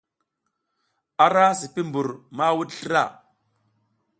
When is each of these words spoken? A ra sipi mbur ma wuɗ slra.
A 1.23 1.25
ra 1.35 1.45
sipi 1.59 1.81
mbur 1.87 2.07
ma 2.35 2.45
wuɗ 2.57 2.69
slra. 2.79 3.03